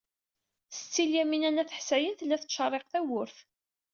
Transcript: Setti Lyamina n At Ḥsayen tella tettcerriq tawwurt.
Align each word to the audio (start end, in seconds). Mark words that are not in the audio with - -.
Setti 0.71 1.03
Lyamina 1.09 1.49
n 1.51 1.61
At 1.61 1.75
Ḥsayen 1.77 2.15
tella 2.15 2.37
tettcerriq 2.41 2.85
tawwurt. 2.91 3.37